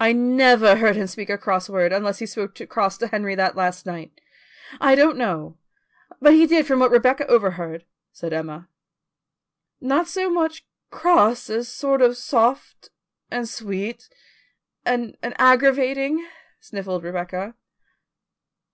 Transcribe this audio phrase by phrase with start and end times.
[0.00, 3.54] "I never heard him speak a cross word, unless he spoke cross to Henry that
[3.54, 4.18] last night.
[4.80, 5.58] I don't know,
[6.18, 8.70] but he did from what Rebecca overheard," said Emma.
[9.82, 12.88] "Not so much cross as sort of soft,
[13.30, 14.08] and sweet,
[14.82, 16.26] and aggravating,"
[16.58, 17.54] sniffled Rebecca.